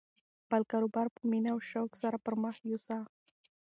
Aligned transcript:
خپل 0.43 0.61
کاروبار 0.71 1.07
په 1.15 1.21
مینه 1.31 1.49
او 1.53 1.59
شوق 1.71 1.91
سره 2.01 2.17
پرمخ 2.25 2.55
یوسه. 2.69 2.97